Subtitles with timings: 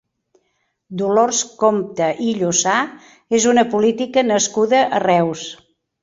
[0.99, 2.77] Dolors Compte i Llusà
[3.39, 5.45] és una política nascuda a Reus.